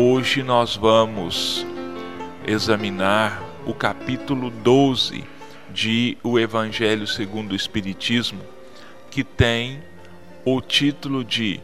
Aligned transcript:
Hoje 0.00 0.44
nós 0.44 0.76
vamos 0.76 1.66
examinar 2.46 3.42
o 3.66 3.74
capítulo 3.74 4.48
12 4.48 5.24
de 5.70 6.16
O 6.22 6.38
Evangelho 6.38 7.04
segundo 7.04 7.50
o 7.50 7.56
Espiritismo, 7.56 8.40
que 9.10 9.24
tem 9.24 9.82
o 10.44 10.60
título 10.60 11.24
de 11.24 11.58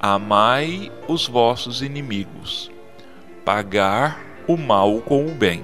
Amai 0.00 0.90
os 1.06 1.28
vossos 1.28 1.80
inimigos, 1.80 2.72
pagar 3.44 4.20
o 4.48 4.56
mal 4.56 5.00
com 5.02 5.26
o 5.26 5.30
bem. 5.30 5.62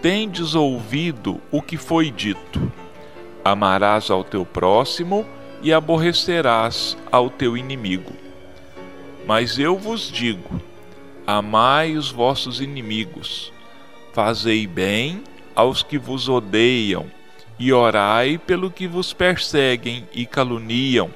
Tendes 0.00 0.54
ouvido 0.54 1.38
o 1.52 1.60
que 1.60 1.76
foi 1.76 2.10
dito: 2.10 2.72
amarás 3.44 4.10
ao 4.10 4.24
teu 4.24 4.46
próximo 4.46 5.26
e 5.62 5.70
aborrecerás 5.70 6.96
ao 7.12 7.28
teu 7.28 7.58
inimigo. 7.58 8.23
Mas 9.26 9.58
eu 9.58 9.76
vos 9.76 10.10
digo: 10.10 10.60
amai 11.26 11.96
os 11.96 12.10
vossos 12.10 12.60
inimigos, 12.60 13.52
fazei 14.12 14.66
bem 14.66 15.22
aos 15.54 15.82
que 15.82 15.98
vos 15.98 16.28
odeiam, 16.28 17.06
e 17.58 17.72
orai 17.72 18.38
pelo 18.38 18.70
que 18.70 18.86
vos 18.86 19.12
perseguem 19.12 20.06
e 20.12 20.26
caluniam, 20.26 21.10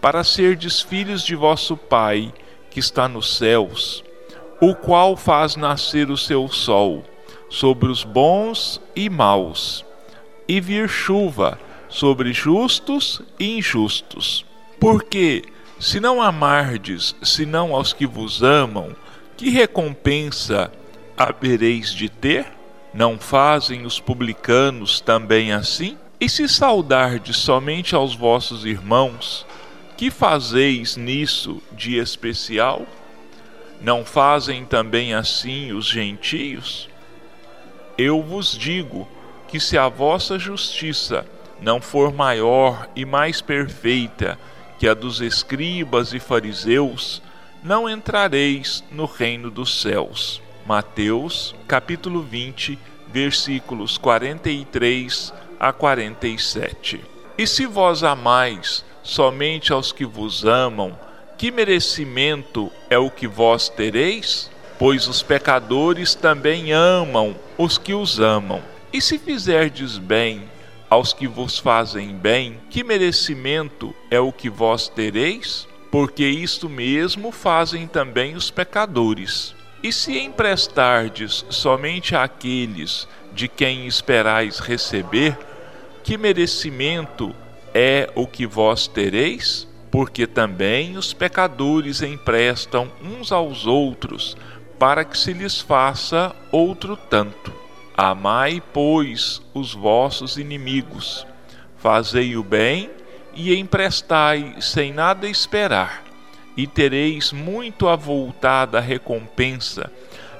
para 0.00 0.24
serdes 0.24 0.80
filhos 0.80 1.22
de 1.22 1.34
vosso 1.34 1.76
Pai, 1.76 2.32
que 2.70 2.80
está 2.80 3.08
nos 3.08 3.36
céus, 3.36 4.04
o 4.60 4.74
qual 4.74 5.16
faz 5.16 5.56
nascer 5.56 6.10
o 6.10 6.16
seu 6.16 6.48
sol 6.48 7.04
sobre 7.48 7.90
os 7.90 8.04
bons 8.04 8.80
e 8.94 9.08
maus, 9.08 9.84
e 10.46 10.60
vir 10.60 10.88
chuva 10.88 11.58
sobre 11.88 12.32
justos 12.32 13.22
e 13.38 13.56
injustos. 13.56 14.44
Porque, 14.78 15.42
se 15.78 16.00
não 16.00 16.20
amardes, 16.20 17.14
senão 17.22 17.74
aos 17.74 17.92
que 17.92 18.06
vos 18.06 18.42
amam, 18.42 18.96
que 19.36 19.48
recompensa 19.48 20.72
havereis 21.16 21.92
de 21.94 22.08
ter? 22.08 22.46
Não 22.92 23.18
fazem 23.18 23.86
os 23.86 24.00
publicanos 24.00 25.00
também 25.00 25.52
assim? 25.52 25.96
E 26.20 26.28
se 26.28 26.48
saudardes 26.48 27.36
somente 27.36 27.94
aos 27.94 28.14
vossos 28.14 28.64
irmãos, 28.64 29.46
que 29.96 30.10
fazeis 30.10 30.96
nisso 30.96 31.62
de 31.70 31.96
especial? 31.96 32.84
Não 33.80 34.04
fazem 34.04 34.64
também 34.64 35.14
assim 35.14 35.72
os 35.72 35.86
gentios? 35.86 36.88
Eu 37.96 38.20
vos 38.20 38.56
digo 38.56 39.06
que 39.46 39.60
se 39.60 39.78
a 39.78 39.88
vossa 39.88 40.38
justiça 40.38 41.24
não 41.60 41.80
for 41.80 42.12
maior 42.12 42.88
e 42.96 43.04
mais 43.04 43.40
perfeita 43.40 44.36
que 44.78 44.88
a 44.88 44.94
dos 44.94 45.20
escribas 45.20 46.12
e 46.12 46.20
fariseus, 46.20 47.20
não 47.62 47.88
entrareis 47.88 48.84
no 48.92 49.04
reino 49.04 49.50
dos 49.50 49.80
céus. 49.80 50.40
Mateus, 50.64 51.54
capítulo 51.66 52.22
20, 52.22 52.78
versículos 53.08 53.98
43 53.98 55.32
a 55.58 55.72
47. 55.72 57.00
E 57.36 57.46
se 57.46 57.66
vós 57.66 58.04
amais 58.04 58.84
somente 59.02 59.72
aos 59.72 59.90
que 59.90 60.04
vos 60.04 60.44
amam, 60.44 60.96
que 61.36 61.50
merecimento 61.50 62.70
é 62.90 62.98
o 62.98 63.10
que 63.10 63.26
vós 63.26 63.68
tereis? 63.68 64.50
Pois 64.78 65.08
os 65.08 65.22
pecadores 65.22 66.14
também 66.14 66.72
amam 66.72 67.34
os 67.56 67.78
que 67.78 67.94
os 67.94 68.20
amam. 68.20 68.62
E 68.92 69.00
se 69.00 69.18
fizerdes 69.18 69.98
bem 69.98 70.48
aos 70.88 71.12
que 71.12 71.26
vos 71.26 71.58
fazem 71.58 72.14
bem, 72.14 72.58
que 72.70 72.82
merecimento 72.82 73.94
é 74.10 74.18
o 74.18 74.32
que 74.32 74.48
vós 74.48 74.88
tereis? 74.88 75.66
Porque 75.90 76.24
isto 76.26 76.68
mesmo 76.68 77.30
fazem 77.32 77.86
também 77.86 78.34
os 78.34 78.50
pecadores. 78.50 79.54
E 79.82 79.92
se 79.92 80.18
emprestardes 80.18 81.44
somente 81.50 82.16
àqueles 82.16 83.06
de 83.32 83.48
quem 83.48 83.86
esperais 83.86 84.58
receber, 84.58 85.38
que 86.02 86.16
merecimento 86.16 87.34
é 87.74 88.10
o 88.14 88.26
que 88.26 88.46
vós 88.46 88.86
tereis? 88.86 89.68
Porque 89.90 90.26
também 90.26 90.96
os 90.96 91.12
pecadores 91.12 92.02
emprestam 92.02 92.90
uns 93.02 93.30
aos 93.30 93.66
outros, 93.66 94.36
para 94.78 95.04
que 95.04 95.16
se 95.16 95.32
lhes 95.32 95.60
faça 95.60 96.34
outro 96.50 96.96
tanto. 96.96 97.57
Amai, 98.00 98.62
pois, 98.72 99.42
os 99.52 99.74
vossos 99.74 100.36
inimigos, 100.36 101.26
fazei 101.78 102.36
o 102.36 102.44
bem 102.44 102.88
e 103.34 103.52
emprestai 103.56 104.54
sem 104.60 104.92
nada 104.92 105.28
esperar, 105.28 106.04
e 106.56 106.64
tereis 106.64 107.32
muito 107.32 107.88
avultada 107.88 108.78
recompensa, 108.78 109.90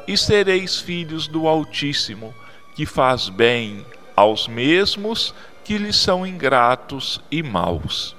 e 0.06 0.16
sereis 0.16 0.80
filhos 0.80 1.26
do 1.26 1.48
Altíssimo, 1.48 2.32
que 2.76 2.86
faz 2.86 3.28
bem 3.28 3.84
aos 4.14 4.46
mesmos 4.46 5.34
que 5.64 5.78
lhes 5.78 5.96
são 5.96 6.24
ingratos 6.24 7.20
e 7.28 7.42
maus. 7.42 8.14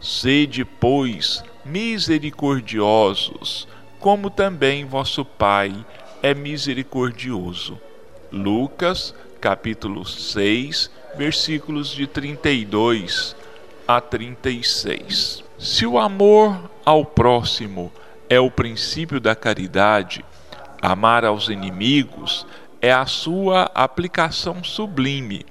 Sede, 0.00 0.64
pois, 0.64 1.44
misericordiosos, 1.62 3.68
como 4.00 4.30
também 4.30 4.86
vosso 4.86 5.26
Pai 5.26 5.84
é 6.22 6.32
misericordioso. 6.32 7.78
Lucas, 8.32 9.14
capítulo 9.40 10.06
6, 10.06 10.90
versículos 11.16 11.90
de 11.90 12.06
32 12.06 13.36
a 13.86 14.00
36. 14.00 15.44
Se 15.58 15.84
o 15.84 15.98
amor 15.98 16.70
ao 16.84 17.04
próximo 17.04 17.92
é 18.28 18.40
o 18.40 18.50
princípio 18.50 19.20
da 19.20 19.34
caridade, 19.34 20.24
amar 20.80 21.24
aos 21.24 21.48
inimigos 21.48 22.46
é 22.80 22.90
a 22.90 23.04
sua 23.04 23.70
aplicação 23.74 24.64
sublime, 24.64 25.44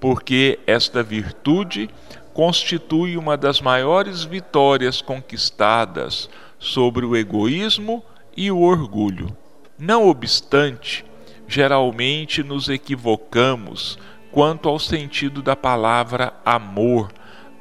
porque 0.00 0.58
esta 0.66 1.02
virtude 1.02 1.90
constitui 2.32 3.18
uma 3.18 3.36
das 3.36 3.60
maiores 3.60 4.24
vitórias 4.24 5.02
conquistadas 5.02 6.30
sobre 6.58 7.04
o 7.04 7.14
egoísmo 7.14 8.02
e 8.34 8.50
o 8.50 8.62
orgulho. 8.62 9.36
Não 9.78 10.08
obstante, 10.08 11.04
geralmente 11.52 12.42
nos 12.42 12.70
equivocamos 12.70 13.98
quanto 14.30 14.70
ao 14.70 14.78
sentido 14.78 15.42
da 15.42 15.54
palavra 15.54 16.32
amor 16.46 17.12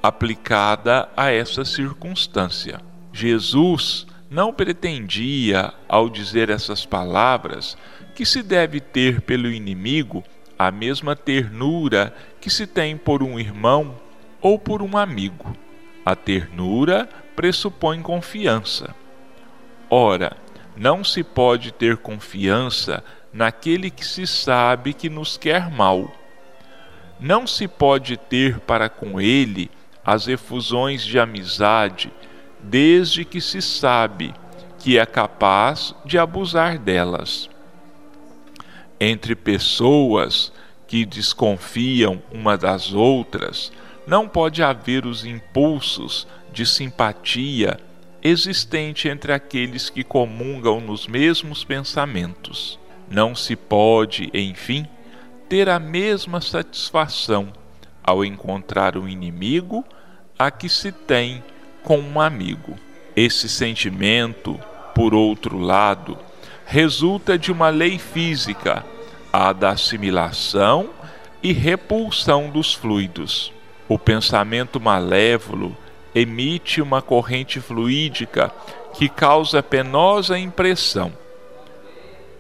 aplicada 0.02 1.10
a 1.18 1.30
essa 1.30 1.66
circunstância. 1.66 2.80
Jesus 3.12 4.08
não 4.30 4.54
pretendia, 4.54 5.74
ao 5.90 6.10
dizer 6.10 6.50
essas 6.50 6.86
palavras, 6.86 7.78
que 8.16 8.26
se 8.26 8.42
deve 8.42 8.80
ter 8.80 9.20
pelo 9.20 9.52
inimigo 9.52 10.24
a 10.58 10.72
mesma 10.72 11.14
ternura 11.14 12.16
que 12.40 12.50
se 12.50 12.66
tem 12.66 12.96
por 12.96 13.22
um 13.22 13.38
irmão 13.38 14.00
ou 14.42 14.58
por 14.58 14.82
um 14.82 14.96
amigo. 14.96 15.54
A 16.06 16.16
ternura 16.16 17.10
pressupõe 17.36 18.02
confiança. 18.02 18.96
Ora, 19.90 20.38
não 20.78 21.04
se 21.04 21.26
pode 21.26 21.74
ter 21.74 21.98
confiança 21.98 23.04
naquele 23.34 23.90
que 23.90 24.06
se 24.06 24.28
sabe 24.28 24.94
que 24.94 25.10
nos 25.10 25.38
quer 25.38 25.70
mal. 25.72 26.12
Não 27.20 27.46
se 27.46 27.68
pode 27.68 28.18
ter 28.18 28.60
para 28.60 28.90
com 28.90 29.22
ele 29.22 29.70
as 30.04 30.28
efusões 30.28 31.06
de 31.06 31.20
amizade, 31.20 32.12
desde 32.60 33.24
que 33.24 33.40
se 33.40 33.62
sabe 33.62 34.34
que 34.80 34.98
é 34.98 35.06
capaz 35.06 35.94
de 36.04 36.18
abusar 36.18 36.80
delas. 36.80 37.50
Entre 39.00 39.36
pessoas 39.36 40.52
que 40.88 41.06
desconfiam 41.06 42.22
uma 42.32 42.58
das 42.58 42.94
outras, 42.94 43.72
não 44.08 44.28
pode 44.28 44.64
haver 44.64 45.06
os 45.06 45.24
impulsos 45.24 46.28
de 46.52 46.66
simpatia 46.66 47.80
existente 48.24 49.08
entre 49.08 49.34
aqueles 49.34 49.90
que 49.90 50.04
comungam 50.04 50.82
nos 50.82 51.08
mesmos 51.08 51.64
pensamentos. 51.64 52.81
Não 53.12 53.36
se 53.36 53.58
pode, 53.58 54.30
enfim, 54.34 54.88
ter 55.50 55.68
a 55.68 55.78
mesma 55.78 56.40
satisfação 56.40 57.52
ao 58.02 58.24
encontrar 58.24 58.98
um 58.98 59.06
inimigo 59.06 59.84
a 60.40 60.50
que 60.50 60.70
se 60.70 60.94
tem 60.94 61.44
com 61.84 62.00
um 62.00 62.22
amigo. 62.22 62.78
Esse 63.14 63.50
sentimento, 63.50 64.58
por 64.96 65.14
outro 65.14 65.60
lado, 65.60 66.18
resulta 66.66 67.38
de 67.38 67.52
uma 67.52 67.68
lei 67.68 68.00
física, 68.00 68.86
a 69.34 69.52
da 69.52 69.72
assimilação 69.72 70.92
e 71.44 71.52
repulsão 71.52 72.50
dos 72.50 72.74
fluidos. 72.74 73.52
O 73.90 74.00
pensamento 74.00 74.80
malévolo 74.80 75.76
emite 76.16 76.82
uma 76.82 77.02
corrente 77.02 77.60
fluídica 77.60 78.54
que 78.94 79.10
causa 79.10 79.62
penosa 79.62 80.40
impressão 80.40 81.12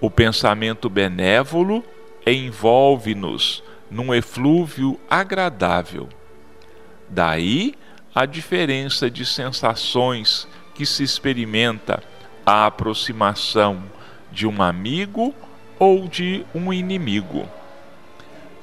o 0.02 0.10
pensamento 0.10 0.90
benévolo 0.90 1.86
envolve-nos 2.26 3.64
num 3.90 4.14
eflúvio 4.14 5.00
agradável. 5.08 6.10
Daí 7.08 7.76
a 8.14 8.26
diferença 8.26 9.10
de 9.10 9.26
sensações 9.26 10.48
que 10.74 10.86
se 10.86 11.04
experimenta 11.04 12.04
a 12.46 12.66
aproximação 12.66 13.84
de 14.32 14.48
um 14.48 14.62
amigo 14.62 15.36
ou 15.78 16.08
de 16.08 16.44
um 16.54 16.74
inimigo. 16.74 17.48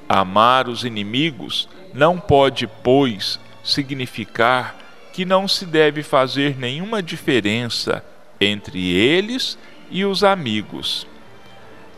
Amar 0.09 0.69
os 0.69 0.85
inimigos 0.85 1.69
não 1.95 2.19
pode, 2.19 2.67
pois, 2.67 3.39
significar 3.63 4.77
que 5.13 5.25
não 5.25 5.47
se 5.47 5.67
deve 5.67 6.03
fazer 6.03 6.57
nenhuma 6.57 7.03
diferença 7.03 8.05
entre 8.41 8.91
eles 8.91 9.59
e 9.91 10.05
os 10.05 10.25
amigos. 10.25 11.07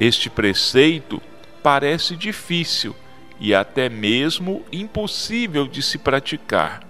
Este 0.01 0.31
preceito 0.31 1.21
parece 1.63 2.17
difícil 2.17 2.97
e 3.39 3.55
até 3.55 3.91
mesmo 3.91 4.65
impossível 4.73 5.69
de 5.69 5.83
se 5.83 5.99
praticar, 5.99 6.81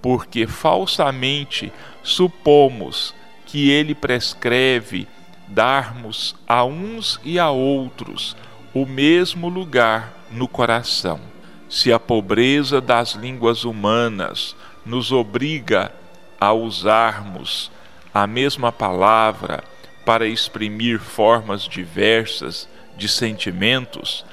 porque 0.00 0.46
falsamente 0.46 1.72
supomos 2.00 3.12
que 3.44 3.70
ele 3.70 3.92
prescreve 3.92 5.08
darmos 5.48 6.36
a 6.46 6.64
uns 6.64 7.20
e 7.24 7.40
a 7.40 7.50
outros 7.50 8.36
o 8.72 8.86
mesmo 8.86 9.48
lugar 9.48 10.14
no 10.30 10.46
coração. 10.46 11.20
Se 11.68 11.92
a 11.92 11.98
pobreza 11.98 12.80
das 12.80 13.14
línguas 13.14 13.64
humanas 13.64 14.54
nos 14.86 15.10
obriga 15.10 15.92
a 16.40 16.52
usarmos 16.52 17.70
a 18.12 18.28
mesma 18.28 18.70
palavra 18.70 19.64
para 20.04 20.26
exprimir 20.26 20.98
formas 20.98 21.62
diversas 21.62 22.68
de 22.96 23.08
sentimentos, 23.08 24.24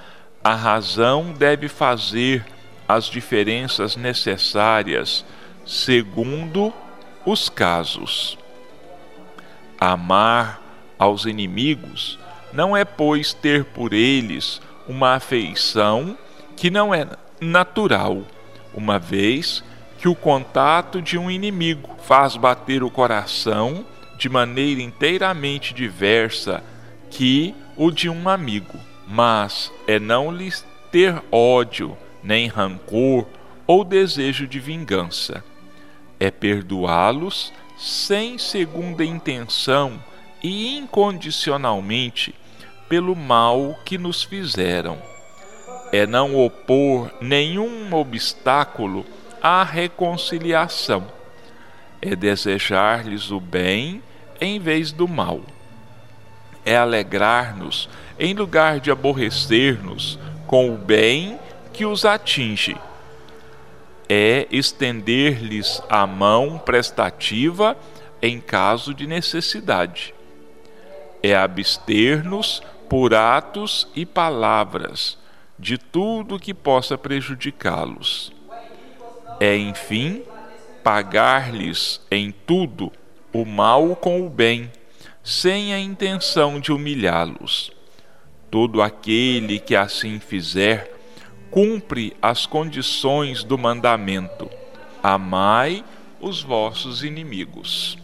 a 0.44 0.54
razão 0.54 1.34
deve 1.34 1.68
fazer 1.68 2.46
as 2.88 3.06
diferenças 3.06 3.96
necessárias 3.96 5.24
segundo 5.66 6.74
os 7.26 7.50
casos. 7.50 8.38
Amar 9.80 10.62
aos 11.00 11.26
inimigos 11.26 12.20
não 12.54 12.76
é, 12.76 12.84
pois, 12.84 13.34
ter 13.34 13.66
por 13.66 13.94
eles 13.94 14.62
uma 14.88 15.16
afeição 15.16 16.18
que 16.56 16.70
não 16.70 16.94
é 16.94 17.08
natural, 17.40 18.24
uma 18.74 19.00
vez 19.00 19.64
que 19.98 20.08
o 20.08 20.16
contato 20.16 21.02
de 21.02 21.18
um 21.18 21.30
inimigo 21.30 21.96
faz 22.04 22.36
bater 22.36 22.84
o 22.84 22.90
coração 22.90 23.86
de 24.22 24.30
maneira 24.30 24.82
inteiramente 24.82 25.74
diversa 25.74 26.64
que 27.10 27.56
o 27.76 27.90
de 27.90 28.08
um 28.08 28.30
amigo 28.30 28.78
mas 29.12 29.74
é 29.88 30.00
não 30.00 30.32
lhes 30.32 30.66
ter 30.90 31.22
ódio, 31.30 31.98
nem 32.24 32.48
rancor 32.48 33.28
ou 33.68 33.84
desejo 33.84 34.48
de 34.48 34.58
vingança. 34.58 35.44
É 36.18 36.32
perdoá-los 36.32 37.52
sem 37.78 38.38
segunda 38.38 39.04
intenção 39.04 40.02
e 40.42 40.78
incondicionalmente 40.78 42.34
pelo 42.88 43.14
mal 43.14 43.78
que 43.84 43.98
nos 43.98 44.24
fizeram. 44.24 44.98
É 45.92 46.08
não 46.08 46.38
opor 46.38 47.12
nenhum 47.20 47.94
obstáculo 47.94 49.06
à 49.42 49.62
reconciliação. 49.62 51.06
É 52.02 52.16
desejar-lhes 52.16 53.30
o 53.30 53.42
bem 53.42 54.02
em 54.42 54.60
vez 54.60 54.92
do 54.92 55.08
mal. 55.08 55.42
É 56.66 56.76
alegrar-nos 56.76 57.88
em 58.20 58.34
lugar 58.34 58.80
de 58.80 58.90
aborrecer-nos 58.90 60.20
com 60.48 60.74
o 60.74 60.78
bem 60.78 61.40
que 61.72 61.86
os 61.86 62.04
atinge. 62.04 62.76
É 64.10 64.48
estender-lhes 64.52 65.82
a 65.88 66.06
mão 66.06 66.58
prestativa 66.58 67.78
em 68.22 68.42
caso 68.42 68.94
de 68.94 69.08
necessidade. 69.08 70.14
É 71.24 71.36
abster-nos 71.36 72.62
por 72.90 73.14
atos 73.14 73.88
e 73.96 74.06
palavras 74.06 75.18
de 75.58 75.78
tudo 75.78 76.40
que 76.40 76.54
possa 76.54 76.98
prejudicá-los. 76.98 78.34
É, 79.40 79.56
enfim, 79.56 80.24
pagar-lhes 80.84 82.02
em 82.12 82.32
tudo 82.32 82.92
o 83.34 83.46
mal 83.46 83.96
com 83.96 84.26
o 84.26 84.30
bem, 84.30 84.72
sem 85.24 85.74
a 85.74 85.80
intenção 85.80 86.60
de 86.60 86.72
humilhá-los. 86.72 87.72
Todo 88.50 88.82
aquele 88.82 89.60
que 89.60 89.76
assim 89.76 90.20
fizer, 90.20 90.98
cumpre 91.50 92.16
as 92.22 92.46
condições 92.46 93.44
do 93.44 93.58
mandamento: 93.58 94.50
amai 95.02 95.84
os 96.20 96.42
vossos 96.42 97.04
inimigos. 97.04 97.98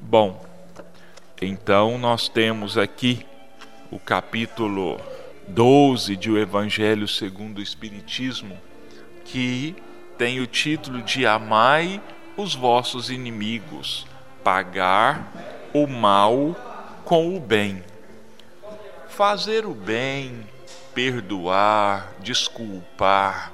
Bom, 0.00 0.44
então 1.40 1.98
nós 1.98 2.28
temos 2.28 2.78
aqui 2.78 3.24
o 3.90 3.98
capítulo 3.98 5.00
12 5.48 6.16
de 6.16 6.30
O 6.30 6.38
Evangelho 6.38 7.08
segundo 7.08 7.58
o 7.58 7.62
Espiritismo, 7.62 8.56
que 9.24 9.74
tem 10.16 10.40
o 10.40 10.46
título 10.46 11.00
de 11.02 11.24
Amai 11.26 12.00
os 12.36 12.54
vossos 12.54 13.08
inimigos, 13.10 14.06
pagar 14.42 15.32
o 15.72 15.86
mal 15.86 16.56
com 17.04 17.36
o 17.36 17.40
bem. 17.40 17.84
Fazer 19.08 19.66
o 19.66 19.74
bem, 19.74 20.46
perdoar, 20.94 22.12
desculpar, 22.20 23.52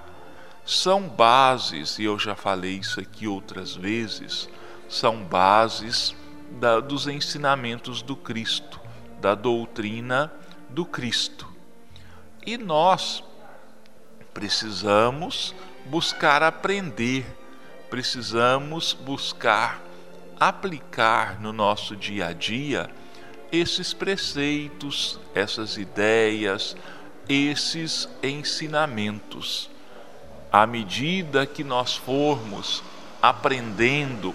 são 0.64 1.02
bases, 1.02 1.98
e 1.98 2.04
eu 2.04 2.18
já 2.18 2.34
falei 2.34 2.72
isso 2.72 2.98
aqui 2.98 3.28
outras 3.28 3.76
vezes, 3.76 4.48
são 4.88 5.22
bases 5.22 6.14
da, 6.52 6.80
dos 6.80 7.06
ensinamentos 7.06 8.00
do 8.00 8.16
Cristo, 8.16 8.80
da 9.20 9.34
doutrina 9.34 10.32
do 10.70 10.86
Cristo. 10.86 11.46
E 12.46 12.56
nós 12.56 13.22
precisamos 14.32 15.54
buscar 15.86 16.42
aprender, 16.42 17.26
precisamos 17.90 18.94
buscar 18.94 19.83
aplicar 20.48 21.40
no 21.40 21.52
nosso 21.54 21.96
dia 21.96 22.26
a 22.26 22.32
dia 22.34 22.90
esses 23.50 23.94
preceitos, 23.94 25.18
essas 25.34 25.78
ideias, 25.78 26.76
esses 27.28 28.08
ensinamentos. 28.22 29.70
À 30.52 30.66
medida 30.66 31.46
que 31.46 31.64
nós 31.64 31.96
formos 31.96 32.82
aprendendo, 33.22 34.34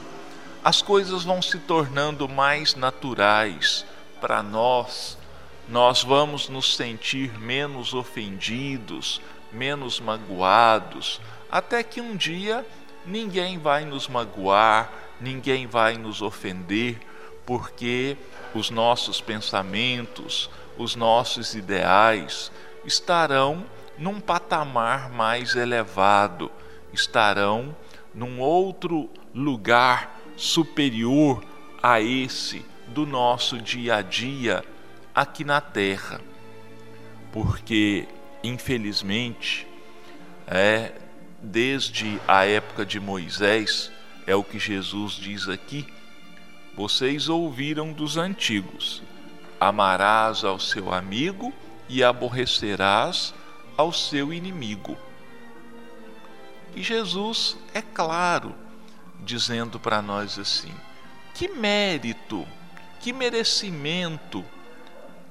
as 0.63 0.81
coisas 0.81 1.23
vão 1.23 1.41
se 1.41 1.59
tornando 1.59 2.27
mais 2.27 2.73
naturais 2.73 3.85
para 4.19 4.41
nós. 4.41 5.15
Nós 5.67 6.03
vamos 6.03 6.49
nos 6.49 6.75
sentir 6.75 7.39
menos 7.39 7.93
ofendidos, 7.93 9.21
menos 9.51 9.99
magoados, 9.99 11.21
até 11.51 11.83
que 11.83 12.01
um 12.01 12.15
dia 12.15 12.65
ninguém 13.05 13.59
vai 13.59 13.85
nos 13.85 14.07
magoar, 14.07 14.91
ninguém 15.19 15.67
vai 15.67 15.97
nos 15.97 16.21
ofender, 16.21 16.99
porque 17.45 18.17
os 18.53 18.69
nossos 18.69 19.21
pensamentos, 19.21 20.49
os 20.77 20.95
nossos 20.95 21.55
ideais 21.55 22.51
estarão 22.85 23.65
num 23.97 24.19
patamar 24.19 25.09
mais 25.09 25.55
elevado, 25.55 26.51
estarão 26.93 27.75
num 28.13 28.39
outro 28.39 29.09
lugar 29.33 30.19
superior 30.35 31.43
a 31.83 31.99
esse 32.01 32.65
do 32.87 33.05
nosso 33.05 33.59
dia 33.61 33.97
a 33.97 34.01
dia 34.01 34.63
aqui 35.13 35.43
na 35.43 35.61
terra. 35.61 36.21
Porque, 37.31 38.07
infelizmente, 38.43 39.67
é 40.47 40.93
desde 41.41 42.19
a 42.27 42.45
época 42.45 42.85
de 42.85 42.99
Moisés, 42.99 43.91
é 44.29 44.35
o 44.35 44.43
que 44.43 44.59
Jesus 44.59 45.13
diz 45.13 45.49
aqui, 45.49 45.87
vocês 46.75 47.29
ouviram 47.29 47.91
dos 47.91 48.15
antigos: 48.15 49.01
amarás 49.59 50.43
ao 50.43 50.59
seu 50.59 50.93
amigo 50.93 51.51
e 51.89 52.03
aborrecerás 52.03 53.33
ao 53.75 53.91
seu 53.91 54.31
inimigo. 54.31 54.95
E 56.75 56.83
Jesus 56.83 57.57
é 57.73 57.81
claro, 57.81 58.53
dizendo 59.21 59.79
para 59.79 59.99
nós 59.99 60.37
assim: 60.37 60.75
que 61.33 61.47
mérito, 61.47 62.47
que 62.99 63.11
merecimento 63.11 64.45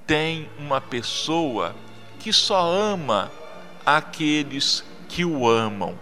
tem 0.09 0.51
uma 0.59 0.81
pessoa 0.81 1.73
que 2.19 2.33
só 2.33 2.69
ama 2.69 3.31
aqueles 3.87 4.83
que 5.09 5.25
o 5.25 5.49
amam, 5.49 5.97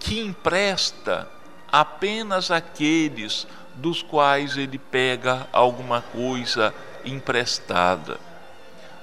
que 0.00 0.18
empresta 0.18 1.30
apenas 1.72 2.50
aqueles 2.50 3.46
dos 3.74 4.02
quais 4.02 4.58
ele 4.58 4.78
pega 4.78 5.48
alguma 5.50 6.02
coisa 6.02 6.74
emprestada. 7.02 8.20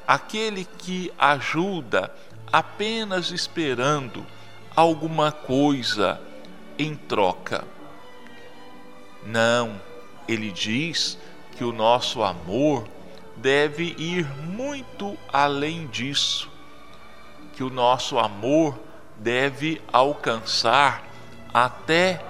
Aquele 0.08 0.64
que 0.64 1.12
ajuda 1.18 2.14
apenas 2.54 3.32
esperando 3.32 4.26
alguma 4.76 5.32
coisa 5.32 6.22
em 6.78 6.96
troca. 6.96 7.66
Não, 9.26 9.82
ele 10.28 10.52
diz 10.52 11.18
que 11.58 11.64
o 11.64 11.74
nosso 11.74 12.24
amor 12.24 12.88
deve 13.36 13.96
ir 13.98 14.26
muito 14.46 15.18
além 15.32 15.88
disso, 15.88 16.50
que 17.54 17.64
o 17.64 17.70
nosso 17.70 18.18
amor 18.18 18.80
deve 19.18 19.82
alcançar 19.92 21.04
até 21.54 22.22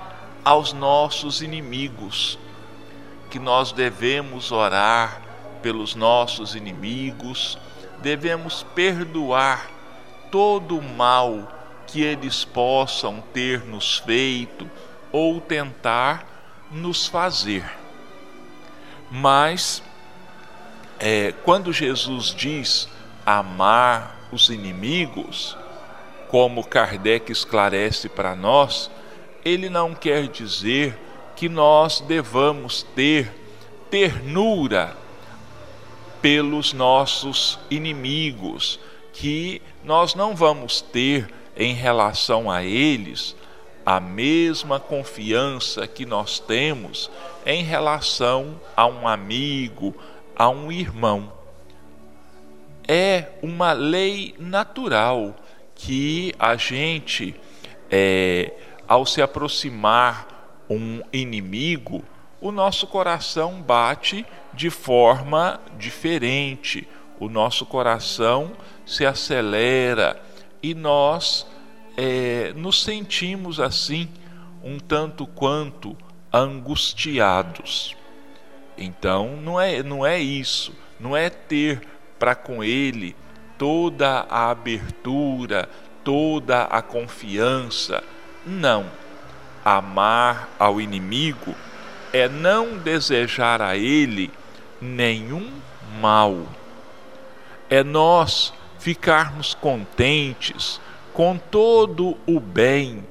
aos 0.44 0.74
nossos 0.74 1.42
inimigos, 1.42 2.40
que 3.30 3.40
nós 3.40 3.72
devemos 3.72 4.52
orar 4.52 5.22
pelos 5.62 5.96
nossos 5.96 6.56
inimigos, 6.56 7.58
devemos 8.02 8.64
perdoar 8.76 9.70
todo 10.32 10.78
o 10.78 10.82
mal 10.82 11.52
que 11.88 12.02
eles 12.02 12.46
possam 12.46 13.22
ter 13.34 13.66
nos 13.66 13.98
feito 13.98 14.70
ou 15.12 15.42
tentar 15.42 16.26
nos 16.72 17.08
fazer. 17.08 17.66
Mas, 19.10 19.82
é, 21.00 21.34
quando 21.44 21.74
Jesus 21.74 22.34
diz 22.34 22.88
amar 23.26 24.16
os 24.32 24.50
inimigos, 24.50 25.58
como 26.28 26.64
Kardec 26.64 27.32
esclarece 27.32 28.08
para 28.08 28.36
nós, 28.36 28.92
ele 29.44 29.70
não 29.70 29.94
quer 29.94 30.28
dizer 30.28 30.98
que 31.36 31.48
nós 31.48 32.02
devamos 32.02 32.84
ter 32.96 33.32
ternura 33.90 34.96
pelos 36.22 36.74
nossos 36.74 37.60
inimigos, 37.70 38.80
que 39.14 39.62
nós 39.84 40.16
não 40.16 40.36
vamos 40.36 40.82
ter 40.82 41.30
em 41.56 41.74
relação 41.74 42.50
a 42.50 42.64
eles 42.64 43.36
a 43.86 44.00
mesma 44.00 44.80
confiança 44.80 45.88
que 45.88 46.06
nós 46.06 46.40
temos 46.40 47.10
em 47.46 47.64
relação 47.64 48.60
a 48.76 48.86
um 48.86 49.08
amigo, 49.08 49.96
a 50.36 50.50
um 50.50 50.72
irmão. 50.72 51.32
É 52.88 53.30
uma 53.42 53.72
lei 53.72 54.36
natural 54.38 55.36
que 55.74 56.34
a 56.38 56.56
gente, 56.56 57.34
é, 57.90 58.54
ao 58.90 59.06
se 59.06 59.22
aproximar 59.22 60.28
um 60.68 61.04
inimigo, 61.14 62.04
o 62.42 62.52
nosso 62.52 62.88
coração 62.88 63.62
bate 63.62 64.26
de 64.52 64.72
forma 64.72 65.62
diferente, 65.78 66.88
o 67.20 67.30
nosso 67.30 67.68
coração 67.68 68.52
se 68.88 69.06
acelera 69.06 70.20
e 70.64 70.74
nós 70.74 71.46
é, 71.96 72.52
nos 72.56 72.82
sentimos 72.82 73.60
assim, 73.60 74.10
um 74.64 74.80
tanto 74.80 75.28
quanto 75.28 75.96
angustiados. 76.34 77.96
Então, 78.76 79.38
não 79.38 79.62
é, 79.62 79.84
não 79.84 80.04
é 80.04 80.20
isso, 80.20 80.74
não 81.00 81.16
é 81.16 81.30
ter 81.30 81.88
para 82.18 82.34
com 82.34 82.64
ele 82.64 83.16
toda 83.56 84.26
a 84.30 84.50
abertura, 84.50 85.70
toda 86.04 86.64
a 86.64 86.82
confiança. 86.82 88.04
Não. 88.46 88.86
Amar 89.64 90.50
ao 90.58 90.80
inimigo 90.80 91.56
é 92.14 92.28
não 92.28 92.78
desejar 92.78 93.62
a 93.62 93.76
ele 93.78 94.32
nenhum 94.82 95.52
mal. 96.00 96.48
É 97.70 97.84
nós 97.84 98.54
ficarmos 98.80 99.54
contentes 99.54 100.80
com 101.14 101.38
todo 101.38 102.18
o 102.26 102.40
bem 102.40 103.06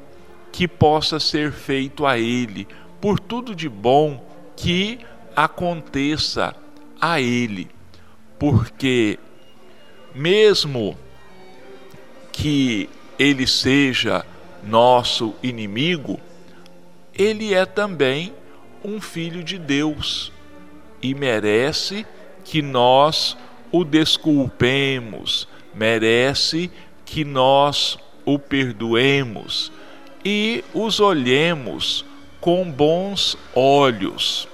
que 0.51 0.67
possa 0.67 1.21
ser 1.21 1.53
feito 1.53 2.07
a 2.07 2.19
ele, 2.19 2.67
por 3.01 3.21
tudo 3.21 3.55
de 3.55 3.69
bom 3.69 4.27
que 4.57 4.99
aconteça 5.37 6.57
a 7.01 7.21
ele, 7.21 7.71
porque 8.39 9.19
mesmo 10.15 10.99
que 12.33 12.89
ele 13.19 13.47
seja 13.47 14.25
nosso 14.63 15.35
inimigo, 15.43 16.21
ele 17.15 17.55
é 17.55 17.65
também 17.65 18.33
um 18.85 19.01
filho 19.01 19.43
de 19.43 19.59
Deus 19.59 20.33
e 21.03 21.15
merece 21.15 22.07
que 22.45 22.63
nós 22.63 23.37
o 23.71 23.85
desculpemos, 23.85 25.49
merece 25.75 26.71
que 27.05 27.25
nós 27.25 27.99
o 28.25 28.39
perdoemos 28.39 29.73
e 30.25 30.65
os 30.75 31.01
olhemos 31.01 32.05
com 32.41 32.71
bons 32.71 33.37
olhos, 33.55 34.49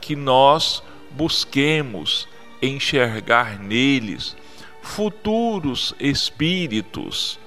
que 0.00 0.14
nós 0.14 0.82
busquemos 1.10 2.28
enxergar 2.60 3.58
neles 3.58 4.36
futuros 4.82 5.94
espíritos 5.98 7.38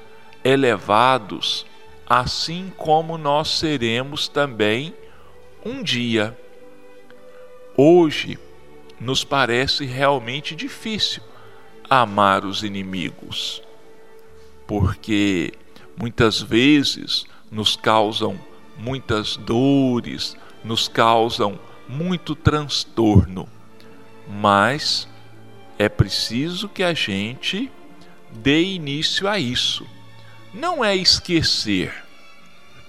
elevados, 0.44 1.67
assim 2.10 2.72
como 2.78 3.18
nós 3.18 3.50
seremos 3.50 4.28
também 4.28 4.94
um 5.66 5.84
dia. 5.84 6.38
Hoje 7.76 8.40
nos 9.00 9.24
parece 9.24 9.86
realmente 9.86 10.56
difícil 10.56 11.22
amar 11.90 12.46
os 12.46 12.64
inimigos 12.64 13.62
porque 14.68 15.54
muitas 15.98 16.42
vezes 16.42 17.26
nos 17.50 17.78
causam 17.78 18.38
muitas 18.78 19.38
dores, 19.38 20.36
nos 20.64 20.90
causam 20.90 21.58
muito 21.88 22.36
transtorno, 22.36 23.48
mas 24.28 25.08
é 25.80 25.88
preciso 25.88 26.68
que 26.68 26.84
a 26.84 26.94
gente 26.94 27.72
dê 28.34 28.62
início 28.62 29.28
a 29.28 29.40
isso. 29.40 29.88
Não 30.54 30.84
é 30.84 30.96
esquecer, 30.96 31.94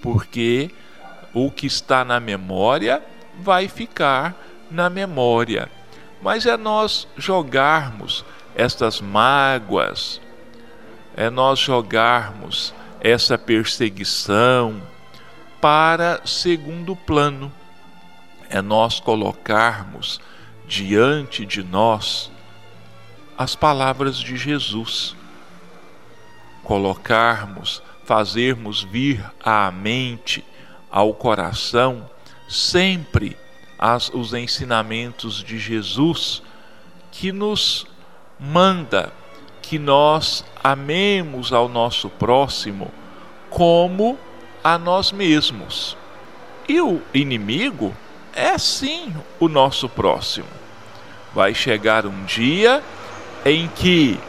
porque 0.01 0.71
o 1.33 1.51
que 1.51 1.67
está 1.67 2.03
na 2.03 2.19
memória 2.19 3.03
vai 3.39 3.67
ficar 3.67 4.35
na 4.69 4.89
memória, 4.89 5.69
mas 6.21 6.45
é 6.45 6.57
nós 6.57 7.07
jogarmos 7.17 8.25
estas 8.55 9.01
mágoas, 9.01 10.19
é 11.15 11.29
nós 11.29 11.59
jogarmos 11.59 12.73
essa 12.99 13.37
perseguição 13.37 14.81
para 15.61 16.21
segundo 16.25 16.95
plano, 16.95 17.51
é 18.49 18.61
nós 18.61 18.99
colocarmos 18.99 20.19
diante 20.67 21.45
de 21.45 21.63
nós 21.63 22.31
as 23.37 23.55
palavras 23.55 24.17
de 24.17 24.35
Jesus, 24.35 25.15
colocarmos, 26.69 27.81
fazermos 28.03 28.83
vir 28.83 29.25
à 29.43 29.71
mente, 29.71 30.45
ao 30.91 31.15
coração, 31.15 32.07
sempre 32.47 33.35
as, 33.79 34.09
os 34.13 34.35
ensinamentos 34.35 35.43
de 35.43 35.57
Jesus 35.57 36.43
que 37.11 37.31
nos 37.31 37.87
manda 38.39 39.11
que 39.63 39.79
nós 39.79 40.45
amemos 40.63 41.51
ao 41.51 41.67
nosso 41.67 42.07
próximo 42.07 42.91
como 43.49 44.15
a 44.63 44.77
nós 44.77 45.11
mesmos. 45.11 45.97
E 46.67 46.79
o 46.79 47.01
inimigo 47.15 47.95
é 48.31 48.59
sim 48.59 49.11
o 49.39 49.47
nosso 49.47 49.89
próximo. 49.89 50.45
Vai 51.33 51.55
chegar 51.55 52.05
um 52.05 52.25
dia 52.25 52.83
em 53.43 53.67
que 53.69 54.19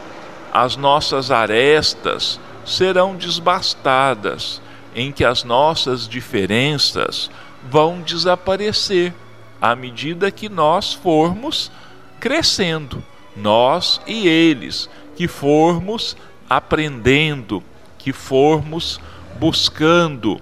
as 0.51 0.75
nossas 0.75 1.31
arestas 1.31 2.39
serão 2.65 3.15
desbastadas, 3.15 4.61
em 4.93 5.11
que 5.11 5.23
as 5.23 5.43
nossas 5.43 6.07
diferenças 6.07 7.31
vão 7.69 8.01
desaparecer 8.01 9.13
à 9.61 9.75
medida 9.75 10.31
que 10.31 10.49
nós 10.49 10.93
formos 10.93 11.71
crescendo, 12.19 13.03
nós 13.35 14.01
e 14.05 14.27
eles 14.27 14.89
que 15.15 15.27
formos 15.27 16.17
aprendendo, 16.49 17.63
que 17.97 18.11
formos 18.11 18.99
buscando 19.39 20.41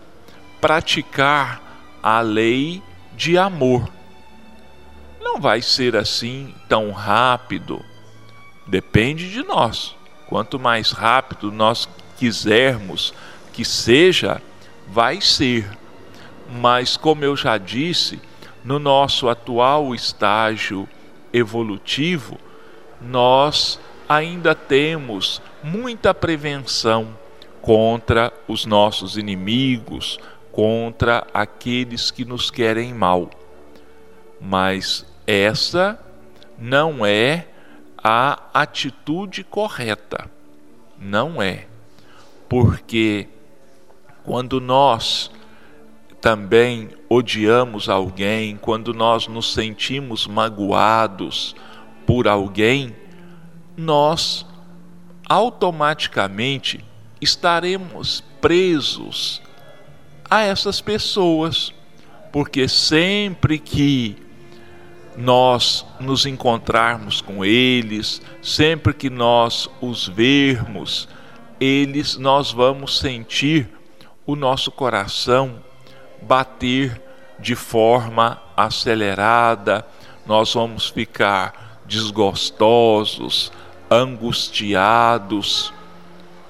praticar 0.60 1.62
a 2.02 2.22
lei 2.22 2.82
de 3.16 3.38
amor. 3.38 3.90
Não 5.22 5.40
vai 5.40 5.62
ser 5.62 5.96
assim 5.96 6.54
tão 6.68 6.92
rápido. 6.92 7.84
Depende 8.66 9.32
de 9.32 9.44
nós. 9.44 9.99
Quanto 10.30 10.60
mais 10.60 10.92
rápido 10.92 11.52
nós 11.52 11.90
quisermos 12.16 13.16
que 13.52 13.66
seja, 13.66 14.40
vai 14.88 15.20
ser. 15.20 15.68
Mas, 16.48 16.96
como 16.96 17.26
eu 17.26 17.36
já 17.36 17.58
disse, 17.58 18.22
no 18.64 18.78
nosso 18.78 19.28
atual 19.28 19.96
estágio 19.96 20.88
evolutivo, 21.34 22.38
nós 23.02 23.80
ainda 24.08 24.54
temos 24.54 25.42
muita 25.64 26.14
prevenção 26.14 27.18
contra 27.60 28.32
os 28.48 28.68
nossos 28.68 29.18
inimigos, 29.18 30.20
contra 30.52 31.26
aqueles 31.34 32.12
que 32.12 32.24
nos 32.24 32.52
querem 32.52 32.94
mal. 32.94 33.32
Mas 34.40 35.04
essa 35.26 36.00
não 36.56 37.04
é 37.04 37.48
a 38.12 38.40
atitude 38.56 39.44
correta. 39.44 40.32
Não 41.00 41.40
é. 41.40 41.68
Porque 42.50 43.28
quando 44.24 44.60
nós 44.60 45.30
também 46.20 46.90
odiamos 47.08 47.88
alguém, 47.88 48.58
quando 48.58 48.96
nós 48.96 49.28
nos 49.28 49.54
sentimos 49.54 50.26
magoados 50.26 51.56
por 52.08 52.28
alguém, 52.28 52.96
nós 53.78 54.44
automaticamente 55.28 56.84
estaremos 57.22 58.24
presos 58.42 59.40
a 60.28 60.42
essas 60.42 60.82
pessoas, 60.82 61.72
porque 62.32 62.68
sempre 62.68 63.60
que 63.60 64.29
nós 65.20 65.86
nos 66.00 66.26
encontrarmos 66.26 67.20
com 67.20 67.44
eles, 67.44 68.22
sempre 68.42 68.94
que 68.94 69.10
nós 69.10 69.70
os 69.82 70.08
vermos, 70.08 71.10
eles 71.60 72.16
nós 72.16 72.54
vamos 72.54 73.00
sentir 73.00 73.70
o 74.26 74.34
nosso 74.34 74.72
coração 74.72 75.62
bater 76.22 77.02
de 77.38 77.54
forma 77.54 78.42
acelerada, 78.56 79.86
nós 80.26 80.54
vamos 80.54 80.88
ficar 80.88 81.82
desgostosos, 81.86 83.52
angustiados. 83.92 85.74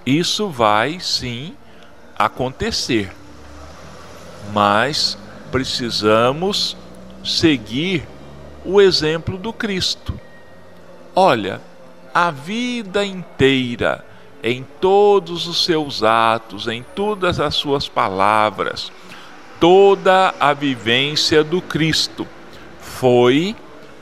Isso 0.06 0.48
vai 0.48 1.00
sim 1.00 1.56
acontecer, 2.16 3.12
mas 4.54 5.18
precisamos 5.52 6.78
seguir 7.24 8.08
o 8.66 8.82
exemplo 8.82 9.38
do 9.38 9.52
Cristo. 9.52 10.20
Olha, 11.16 11.62
a 12.14 12.32
vida 12.32 13.06
inteira, 13.06 14.06
em 14.44 14.66
todos 14.80 15.48
os 15.48 15.64
seus 15.66 16.04
atos, 16.04 16.68
em 16.68 16.84
todas 16.96 17.40
as 17.40 17.56
suas 17.56 17.88
palavras, 17.88 18.92
toda 19.60 20.34
a 20.40 20.54
vivência 20.54 21.44
do 21.44 21.62
Cristo 21.62 22.26
foi 22.80 23.56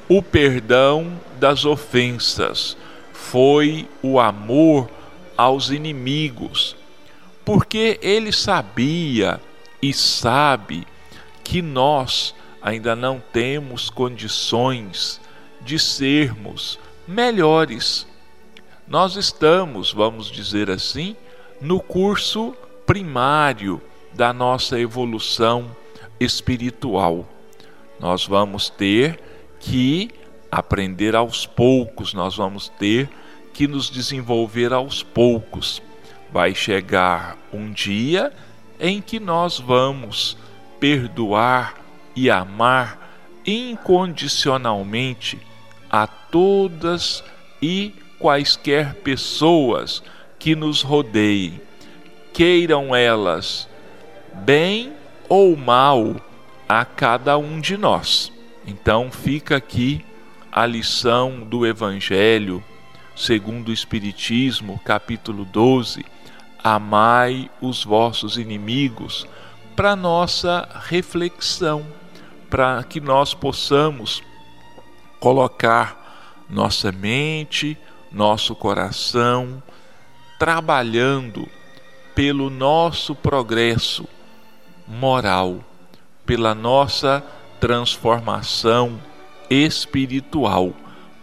o 0.07 0.21
perdão 0.21 1.19
das 1.39 1.65
ofensas, 1.65 2.77
foi 3.11 3.87
o 4.01 4.19
amor 4.19 4.89
aos 5.35 5.69
inimigos, 5.69 6.75
porque 7.43 7.99
ele 8.01 8.31
sabia 8.31 9.39
e 9.81 9.93
sabe 9.93 10.87
que 11.43 11.61
nós 11.61 12.33
ainda 12.61 12.95
não 12.95 13.21
temos 13.31 13.89
condições 13.89 15.21
de 15.61 15.77
sermos 15.79 16.79
melhores. 17.07 18.07
Nós 18.87 19.15
estamos, 19.15 19.91
vamos 19.91 20.31
dizer 20.31 20.69
assim, 20.69 21.15
no 21.61 21.79
curso 21.79 22.55
primário 22.85 23.81
da 24.13 24.31
nossa 24.31 24.79
evolução 24.79 25.75
espiritual. 26.19 27.27
Nós 27.99 28.25
vamos 28.25 28.69
ter 28.69 29.19
que 29.59 30.09
aprender 30.51 31.15
aos 31.15 31.45
poucos, 31.45 32.13
nós 32.13 32.35
vamos 32.35 32.69
ter 32.69 33.09
que 33.53 33.67
nos 33.67 33.89
desenvolver 33.89 34.71
aos 34.71 35.03
poucos. 35.03 35.81
Vai 36.31 36.53
chegar 36.53 37.37
um 37.51 37.71
dia 37.71 38.31
em 38.79 39.01
que 39.01 39.19
nós 39.19 39.59
vamos 39.59 40.37
perdoar 40.79 41.86
e 42.17 42.31
amar 42.31 42.97
incondicionalmente 43.45 45.39
a 45.87 46.07
todas 46.07 47.23
e 47.61 47.93
quaisquer 48.17 48.95
pessoas 48.95 50.01
que 50.39 50.55
nos 50.55 50.81
rodeiem, 50.81 51.61
queiram 52.33 52.95
elas 52.95 53.69
bem 54.33 54.93
ou 55.29 55.55
mal 55.55 56.15
a 56.67 56.83
cada 56.83 57.37
um 57.37 57.61
de 57.61 57.77
nós. 57.77 58.31
Então 58.65 59.11
fica 59.11 59.55
aqui 59.55 60.03
a 60.51 60.65
lição 60.65 61.41
do 61.41 61.67
Evangelho, 61.67 62.63
segundo 63.15 63.69
o 63.69 63.73
Espiritismo, 63.73 64.81
capítulo 64.83 65.45
12: 65.45 66.03
Amai 66.63 67.47
os 67.61 67.83
vossos 67.83 68.37
inimigos, 68.37 69.27
para 69.75 69.95
nossa 69.95 70.67
reflexão, 70.87 71.85
para 72.49 72.83
que 72.83 72.99
nós 72.99 73.33
possamos 73.33 74.23
colocar 75.19 76.45
nossa 76.49 76.91
mente, 76.91 77.77
nosso 78.11 78.55
coração, 78.55 79.61
trabalhando 80.39 81.47
pelo 82.15 82.49
nosso 82.49 83.13
progresso 83.15 84.07
moral, 84.87 85.59
pela 86.25 86.55
nossa 86.55 87.23
transformação 87.59 88.99
espiritual, 89.49 90.73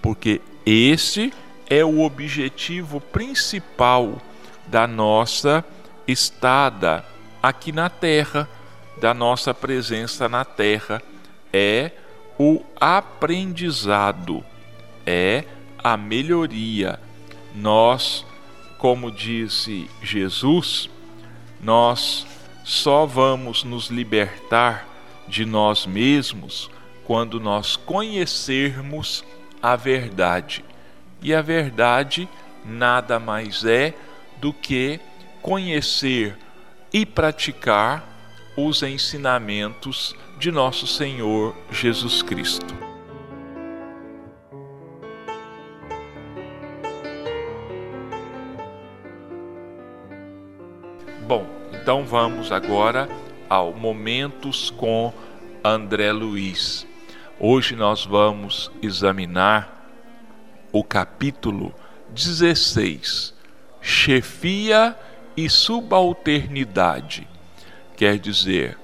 porque 0.02 0.40
esse 0.66 1.32
é 1.68 1.84
o 1.84 2.02
objetivo 2.02 3.00
principal 3.00 4.20
da 4.66 4.86
nossa 4.86 5.64
estada 6.06 7.04
aqui 7.42 7.72
na 7.72 7.88
terra, 7.88 8.48
da 9.00 9.12
nossa 9.12 9.52
presença 9.52 10.28
na 10.28 10.44
terra, 10.44 11.02
é 11.56 11.92
o 12.36 12.64
aprendizado, 12.80 14.44
é 15.06 15.44
a 15.78 15.96
melhoria. 15.96 16.98
Nós, 17.54 18.26
como 18.76 19.08
disse 19.08 19.88
Jesus, 20.02 20.90
nós 21.60 22.26
só 22.64 23.06
vamos 23.06 23.62
nos 23.62 23.86
libertar 23.86 24.88
de 25.28 25.46
nós 25.46 25.86
mesmos 25.86 26.68
quando 27.04 27.38
nós 27.38 27.76
conhecermos 27.76 29.22
a 29.62 29.76
verdade. 29.76 30.64
E 31.22 31.32
a 31.32 31.40
verdade 31.40 32.28
nada 32.64 33.20
mais 33.20 33.64
é 33.64 33.94
do 34.38 34.52
que 34.52 34.98
conhecer 35.40 36.36
e 36.92 37.06
praticar 37.06 38.13
os 38.56 38.82
ensinamentos 38.82 40.14
de 40.38 40.52
nosso 40.52 40.86
Senhor 40.86 41.54
Jesus 41.70 42.22
Cristo. 42.22 42.74
Bom, 51.26 51.46
então 51.72 52.04
vamos 52.04 52.52
agora 52.52 53.08
ao 53.48 53.72
Momentos 53.72 54.70
com 54.70 55.12
André 55.64 56.12
Luiz. 56.12 56.86
Hoje 57.40 57.74
nós 57.74 58.04
vamos 58.04 58.70
examinar 58.80 59.90
o 60.70 60.84
capítulo 60.84 61.74
16, 62.10 63.34
Chefia 63.80 64.96
e 65.36 65.48
Subalternidade. 65.50 67.33
Quer 67.96 68.18
dizer, 68.18 68.76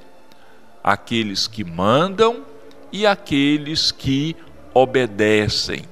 aqueles 0.83 1.47
que 1.47 1.65
mandam 1.65 2.45
e 2.93 3.07
aqueles 3.07 3.91
que 3.91 4.37
obedecem. 4.73 5.83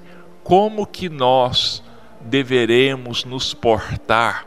Como 0.43 0.87
que 0.87 1.09
nós 1.09 1.83
deveremos 2.21 3.25
nos 3.25 3.53
portar 3.55 4.47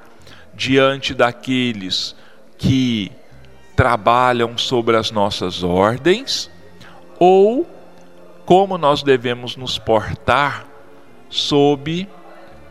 diante 0.54 1.14
daqueles 1.14 2.16
que 2.58 3.12
trabalham 3.76 4.58
sobre 4.58 4.96
as 4.98 5.12
nossas 5.12 5.64
ordens 5.64 6.50
ou 7.18 7.68
como 8.46 8.78
nós 8.78 9.02
devemos 9.02 9.56
nos 9.56 9.80
portar 9.80 10.68
sob 11.30 12.08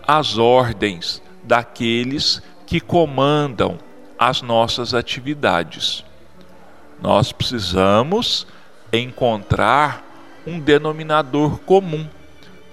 as 0.06 0.38
ordens 0.38 1.22
daqueles 1.42 2.42
que 2.66 2.80
comandam 2.80 3.78
as 4.20 4.42
nossas 4.42 4.92
atividades. 4.92 6.04
Nós 7.00 7.32
precisamos 7.32 8.46
encontrar 8.92 10.04
um 10.46 10.60
denominador 10.60 11.58
comum. 11.60 12.06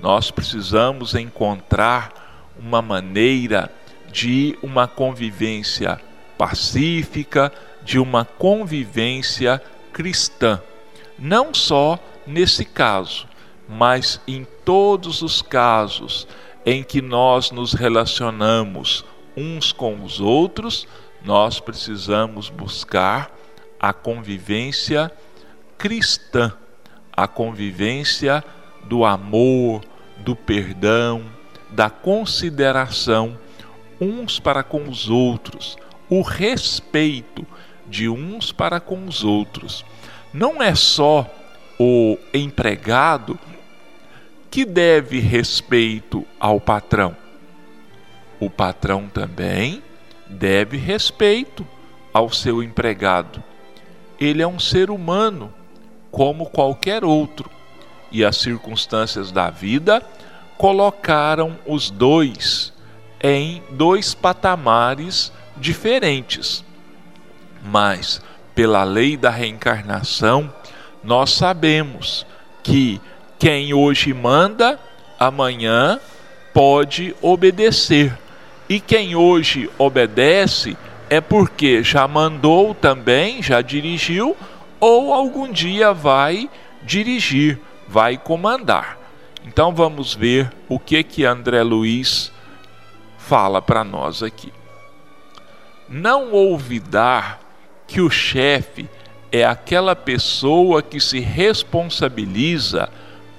Nós 0.02 0.30
precisamos 0.30 1.16
encontrar 1.16 2.52
uma 2.60 2.82
maneira 2.82 3.72
de 4.12 4.60
uma 4.62 4.90
convivência 4.90 6.02
pacífica, 6.38 7.54
de 7.82 7.98
uma 7.98 8.26
convivência 8.26 9.64
cristã. 9.94 10.62
Não 11.18 11.54
só 11.54 11.98
nesse 12.26 12.66
caso, 12.66 13.26
mas 13.70 14.20
em 14.28 14.46
todos 14.66 15.22
os 15.22 15.42
casos 15.42 16.28
em 16.66 16.84
que 16.84 17.02
nós 17.02 17.52
nos 17.52 17.72
relacionamos 17.72 19.06
uns 19.38 19.72
com 19.72 20.04
os 20.04 20.20
outros, 20.20 20.86
nós 21.28 21.60
precisamos 21.60 22.50
buscar 22.50 23.30
a 23.78 23.92
convivência 23.92 25.12
cristã, 25.78 26.54
a 27.12 27.28
convivência 27.28 28.42
do 28.86 29.04
amor, 29.04 29.82
do 30.20 30.38
perdão, 30.38 31.26
da 31.70 31.90
consideração 31.90 33.38
uns 34.00 34.40
para 34.40 34.64
com 34.64 34.88
os 34.88 35.10
outros, 35.10 35.76
o 36.10 36.22
respeito 36.22 37.46
de 37.86 38.08
uns 38.08 38.54
para 38.54 38.80
com 38.80 39.06
os 39.06 39.26
outros. 39.26 39.84
Não 40.34 40.64
é 40.64 40.76
só 40.76 41.30
o 41.78 42.18
empregado 42.34 43.38
que 44.50 44.64
deve 44.64 45.20
respeito 45.20 46.26
ao 46.40 46.62
patrão. 46.62 47.18
O 48.40 48.50
patrão 48.50 49.10
também 49.10 49.84
deve 50.30 50.78
respeito 50.78 51.66
ao 52.14 52.30
seu 52.32 52.64
empregado. 52.64 53.44
Ele 54.20 54.42
é 54.42 54.48
um 54.48 54.60
ser 54.60 54.90
humano, 54.90 55.54
como 56.12 56.50
qualquer 56.50 57.04
outro, 57.04 57.50
e 58.12 58.24
as 58.24 58.38
circunstâncias 58.38 59.32
da 59.32 59.50
vida 59.50 60.02
colocaram 60.58 61.58
os 61.66 61.90
dois 61.90 62.74
em 63.22 63.62
dois 63.72 64.14
patamares 64.14 65.32
diferentes. 65.56 66.64
Mas, 67.64 68.22
pela 68.56 68.84
lei 68.84 69.18
da 69.18 69.30
reencarnação, 69.30 70.52
nós 71.04 71.32
sabemos 71.32 72.26
que 72.64 73.00
quem 73.38 73.74
hoje 73.74 74.14
manda, 74.14 74.80
amanhã 75.20 76.00
pode 76.54 77.16
obedecer. 77.22 78.18
E 78.70 78.80
quem 78.80 79.16
hoje 79.16 79.70
obedece 79.78 80.78
é 81.10 81.22
porque 81.22 81.84
já 81.84 82.08
mandou 82.08 82.74
também, 82.76 83.42
já 83.42 83.62
dirigiu, 83.62 84.36
ou 84.80 85.14
algum 85.14 85.52
dia 85.52 85.94
vai 85.94 86.50
dirigir, 86.84 87.60
vai 87.88 88.18
comandar. 88.18 88.98
Então 89.46 89.74
vamos 89.74 90.14
ver 90.14 90.52
o 90.68 90.78
que 90.78 91.02
que 91.04 91.24
André 91.24 91.64
Luiz 91.64 92.32
fala 93.18 93.62
para 93.62 93.84
nós 93.84 94.22
aqui. 94.22 94.52
Não 95.88 96.34
olvidar 96.34 97.40
que 97.88 98.02
o 98.02 98.10
chefe 98.10 98.90
é 99.32 99.46
aquela 99.46 99.96
pessoa 99.96 100.82
que 100.82 101.00
se 101.00 101.22
responsabiliza 101.22 102.90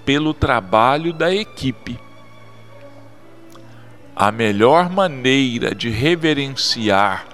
pelo 0.04 0.32
trabalho 0.32 1.12
da 1.12 1.34
equipe. 1.34 1.98
A 4.20 4.33
melhor 4.33 4.90
maneira 4.90 5.72
de 5.72 5.90
reverenciar 5.90 7.24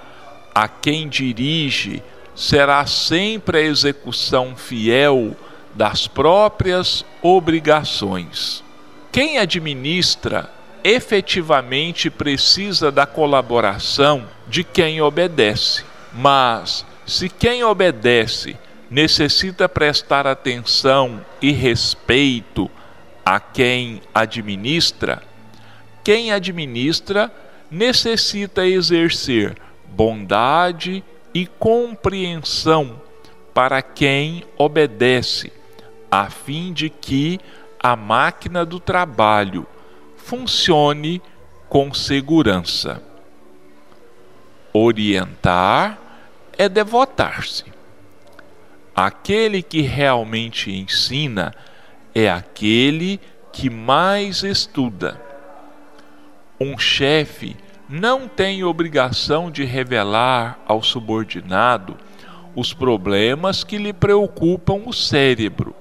a 0.55 0.68
quem 0.68 1.09
dirige 1.09 2.03
será 2.35 2.85
sempre 2.85 3.57
a 3.57 3.62
execução 3.62 4.55
fiel 4.55 5.35
das 5.75 6.07
próprias 6.07 7.03
obrigações. 7.23 8.62
Quem 9.11 9.38
administra 9.38 10.51
efetivamente 10.85 12.11
precisa 12.11 12.92
da 12.92 13.07
colaboração 13.07 14.29
de 14.47 14.62
quem 14.62 15.01
obedece, 15.01 15.85
mas 16.12 16.85
se 17.07 17.31
quem 17.31 17.64
obedece 17.64 18.59
necessita 18.90 19.70
prestar 19.70 20.27
atenção 20.27 21.25
e 21.40 21.51
respeito 21.51 22.70
a 23.25 23.40
quem 23.40 24.03
administra, 24.14 25.23
quem 26.05 26.31
administra 26.31 27.33
necessita 27.71 28.67
exercer 28.67 29.57
bondade 29.88 31.03
e 31.33 31.47
compreensão 31.47 33.01
para 33.55 33.81
quem 33.81 34.45
obedece, 34.59 35.53
a 36.11 36.29
fim 36.29 36.73
de 36.73 36.90
que 36.90 37.40
a 37.81 37.97
máquina 37.97 38.64
do 38.64 38.79
trabalho 38.79 39.67
funcione 40.17 41.23
com 41.69 41.93
segurança. 41.95 43.03
Orientar 44.73 45.99
é 46.59 46.69
devotar-se. 46.69 47.64
Aquele 48.95 49.62
que 49.62 49.81
realmente 49.81 50.71
ensina 50.71 51.55
é 52.14 52.31
aquele 52.31 53.21
que 53.53 53.69
mais 53.71 54.43
estuda. 54.43 55.21
Um 56.61 56.79
chefe 56.79 57.57
não 57.88 58.29
tem 58.29 58.64
obrigação 58.64 59.51
de 59.51 59.64
revelar 59.64 60.59
ao 60.67 60.83
subordinado 60.83 61.97
os 62.55 62.73
problemas 62.73 63.64
que 63.64 63.77
lhe 63.77 63.93
preocupam 63.93 64.83
o 64.87 64.93
cérebro, 64.93 65.75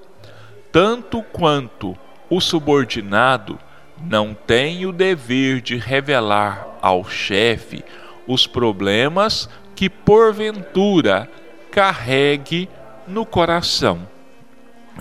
tanto 0.72 1.22
quanto 1.22 1.96
o 2.28 2.40
subordinado 2.40 3.58
não 4.02 4.34
tem 4.34 4.84
o 4.84 4.92
dever 4.92 5.60
de 5.60 5.76
revelar 5.76 6.66
ao 6.82 7.08
chefe 7.08 7.84
os 8.26 8.46
problemas 8.46 9.48
que 9.76 9.88
porventura 9.88 11.30
carregue 11.70 12.68
no 13.06 13.24
coração. 13.24 14.08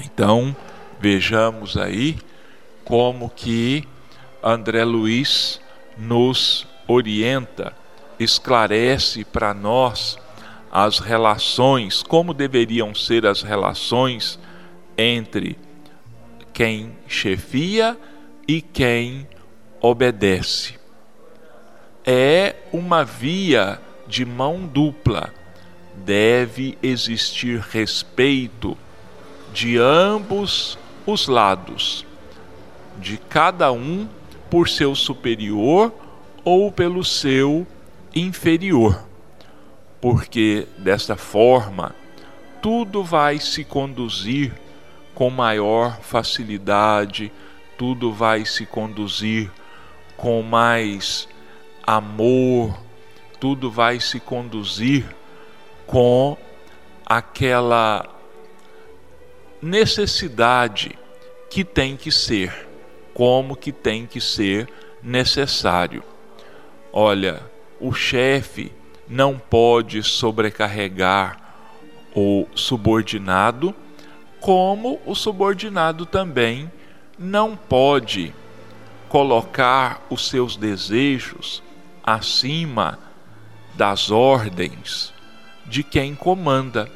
Então, 0.01 0.55
vejamos 0.99 1.77
aí 1.77 2.17
como 2.83 3.29
que 3.29 3.87
André 4.43 4.83
Luiz 4.83 5.61
nos 5.97 6.67
orienta, 6.87 7.73
esclarece 8.19 9.23
para 9.23 9.53
nós 9.53 10.17
as 10.71 10.99
relações, 10.99 12.01
como 12.01 12.33
deveriam 12.33 12.95
ser 12.95 13.25
as 13.25 13.41
relações 13.41 14.39
entre 14.97 15.57
quem 16.51 16.95
chefia 17.07 17.97
e 18.47 18.61
quem 18.61 19.27
obedece. 19.79 20.75
É 22.05 22.55
uma 22.71 23.03
via 23.03 23.79
de 24.07 24.25
mão 24.25 24.65
dupla. 24.65 25.33
Deve 25.95 26.77
existir 26.81 27.59
respeito 27.59 28.77
de 29.53 29.77
ambos 29.77 30.77
os 31.05 31.27
lados, 31.27 32.05
de 32.97 33.17
cada 33.17 33.71
um 33.71 34.07
por 34.53 34.69
seu 34.69 34.93
superior 34.93 35.91
ou 36.45 36.71
pelo 36.71 37.03
seu 37.03 37.65
inferior, 38.13 39.03
porque 39.99 40.67
desta 40.77 41.15
forma 41.15 41.95
tudo 42.61 43.03
vai 43.03 43.39
se 43.39 43.63
conduzir 43.63 44.53
com 45.15 45.31
maior 45.31 45.99
facilidade, 46.01 47.31
tudo 47.79 48.13
vai 48.13 48.45
se 48.45 48.63
conduzir 48.63 49.49
com 50.15 50.43
mais 50.43 51.27
amor, 51.81 52.79
tudo 53.39 53.71
vai 53.71 53.99
se 53.99 54.19
conduzir 54.19 55.03
com 55.87 56.37
aquela 57.03 58.07
necessidade 59.59 60.95
que 61.49 61.63
tem 61.63 61.97
que 61.97 62.11
ser, 62.11 62.67
como 63.13 63.55
que 63.55 63.71
tem 63.71 64.05
que 64.05 64.19
ser 64.19 64.67
necessário. 65.01 66.03
Olha, 66.91 67.41
o 67.79 67.93
chefe 67.93 68.71
não 69.07 69.37
pode 69.37 70.01
sobrecarregar 70.03 71.37
o 72.15 72.47
subordinado, 72.55 73.75
como 74.39 74.99
o 75.05 75.15
subordinado 75.15 76.05
também 76.05 76.71
não 77.17 77.55
pode 77.55 78.33
colocar 79.09 80.05
os 80.09 80.27
seus 80.27 80.55
desejos 80.55 81.61
acima 82.03 82.99
das 83.75 84.11
ordens 84.11 85.13
de 85.65 85.83
quem 85.83 86.13
comanda, 86.13 86.91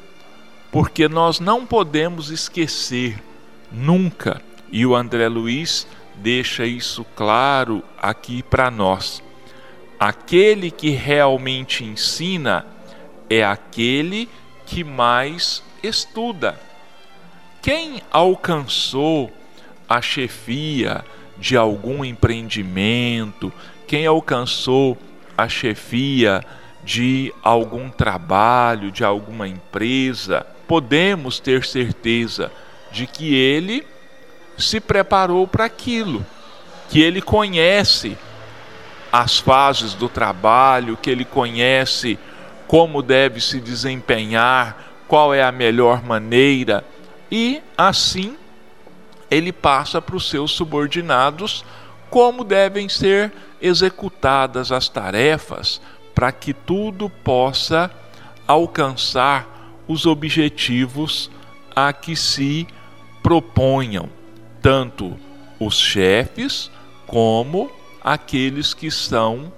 porque 0.70 1.08
nós 1.08 1.40
não 1.40 1.64
podemos 1.64 2.30
esquecer 2.30 3.22
nunca, 3.72 4.42
e 4.70 4.84
o 4.84 4.94
André 4.94 5.28
Luiz 5.28 5.86
deixa 6.18 6.66
isso 6.66 7.04
claro 7.16 7.82
aqui 8.00 8.42
para 8.42 8.70
nós 8.70 9.22
Aquele 9.98 10.70
que 10.70 10.90
realmente 10.90 11.82
ensina 11.82 12.64
é 13.28 13.44
aquele 13.44 14.28
que 14.64 14.84
mais 14.84 15.60
estuda. 15.82 16.58
Quem 17.60 18.00
alcançou 18.08 19.32
a 19.88 20.00
chefia 20.00 21.04
de 21.36 21.56
algum 21.56 22.04
empreendimento, 22.04 23.52
quem 23.88 24.06
alcançou 24.06 24.96
a 25.36 25.48
chefia 25.48 26.44
de 26.84 27.34
algum 27.42 27.90
trabalho, 27.90 28.92
de 28.92 29.02
alguma 29.02 29.48
empresa, 29.48 30.46
podemos 30.68 31.40
ter 31.40 31.64
certeza 31.64 32.52
de 32.92 33.04
que 33.04 33.34
ele 33.34 33.84
se 34.58 34.80
preparou 34.80 35.46
para 35.46 35.64
aquilo, 35.64 36.24
que 36.88 37.00
ele 37.00 37.22
conhece 37.22 38.16
as 39.12 39.38
fases 39.38 39.94
do 39.94 40.08
trabalho, 40.08 40.96
que 40.96 41.10
ele 41.10 41.24
conhece 41.24 42.18
como 42.66 43.02
deve 43.02 43.40
se 43.40 43.60
desempenhar, 43.60 44.76
qual 45.06 45.32
é 45.32 45.42
a 45.42 45.50
melhor 45.50 46.02
maneira, 46.02 46.84
e 47.30 47.62
assim 47.76 48.36
ele 49.30 49.52
passa 49.52 50.00
para 50.00 50.16
os 50.16 50.28
seus 50.28 50.50
subordinados 50.50 51.64
como 52.10 52.44
devem 52.44 52.88
ser 52.88 53.32
executadas 53.60 54.72
as 54.72 54.88
tarefas 54.88 55.80
para 56.14 56.32
que 56.32 56.52
tudo 56.52 57.08
possa 57.08 57.90
alcançar 58.46 59.46
os 59.86 60.06
objetivos 60.06 61.30
a 61.76 61.92
que 61.92 62.16
se 62.16 62.66
proponham, 63.22 64.08
tanto 64.60 65.18
os 65.58 65.78
chefes 65.78 66.70
como 67.06 67.70
aqueles 68.02 68.74
que 68.74 68.90
são 68.90 69.52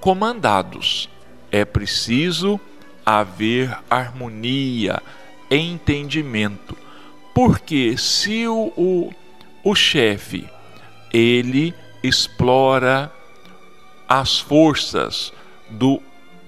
comandados. 0.00 1.08
É 1.50 1.64
preciso 1.64 2.58
haver 3.04 3.76
harmonia, 3.88 5.02
entendimento. 5.50 6.76
Porque 7.34 7.96
se 7.96 8.46
o, 8.46 8.72
o, 8.76 9.12
o 9.62 9.74
chefe 9.74 10.48
ele 11.12 11.74
explora 12.02 13.12
as 14.08 14.38
forças 14.38 15.32
do 15.70 16.00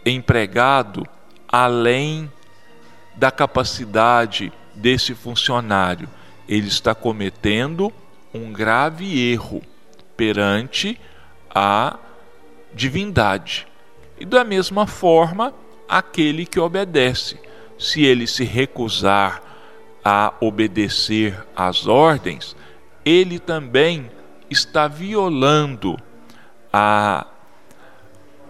empregado 0.05 1.07
além 1.49 2.31
da 3.17 3.31
capacidade 3.31 4.53
desse 4.75 5.15
funcionário, 5.15 6.09
ele 6.49 6.69
está 6.69 6.95
cometendo 6.95 7.93
um 8.33 8.53
grave 8.53 9.31
erro 9.33 9.63
perante 10.17 10.99
a 11.55 11.99
divindade. 12.73 13.67
E 14.19 14.25
da 14.25 14.45
mesma 14.45 14.87
forma, 14.87 15.55
aquele 15.89 16.47
que 16.47 16.61
obedece, 16.61 17.39
se 17.79 18.05
ele 18.05 18.27
se 18.27 18.45
recusar 18.45 19.43
a 20.05 20.33
obedecer 20.41 21.45
às 21.55 21.87
ordens, 21.87 22.57
ele 23.05 23.39
também 23.39 24.11
está 24.49 24.87
violando 24.87 25.99
a 26.73 27.27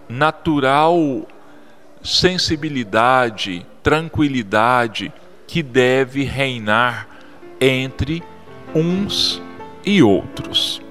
natural 0.07 1.27
sensibilidade, 2.03 3.65
tranquilidade 3.83 5.11
que 5.45 5.63
deve 5.63 6.23
reinar 6.23 7.16
entre 7.59 8.23
uns 8.73 9.41
e 9.85 10.01
outros. 10.03 10.86